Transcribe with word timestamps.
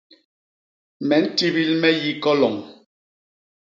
Me 1.07 1.15
ntibil 1.23 1.71
me 1.81 1.89
yi 2.01 2.11
koloñ. 2.23 2.55